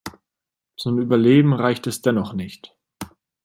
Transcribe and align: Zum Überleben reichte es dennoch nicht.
Zum 0.77 0.97
Überleben 0.97 1.53
reichte 1.53 1.91
es 1.91 2.01
dennoch 2.01 2.33
nicht. 2.33 2.75